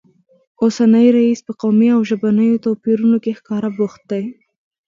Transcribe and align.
اوسنی 0.61 1.07
رییس 1.15 1.39
په 1.47 1.53
قومي 1.61 1.89
او 1.95 2.01
ژبنیو 2.09 2.61
توپیرونو 2.65 3.17
کې 3.23 3.37
ښکاره 3.39 3.69
بوخت 3.77 4.01
دی 4.11 4.23